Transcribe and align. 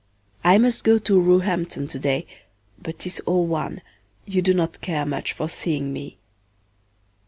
I 0.43 0.57
must 0.57 0.83
go 0.83 0.97
to 0.97 1.21
Roehampton 1.21 1.87
to 1.89 1.99
day, 1.99 2.25
but 2.81 2.97
'tis 2.97 3.19
all 3.27 3.45
one, 3.45 3.83
you 4.25 4.41
do 4.41 4.51
not 4.51 4.81
care 4.81 5.05
much 5.05 5.31
for 5.31 5.47
seeing 5.47 5.93
me. 5.93 6.17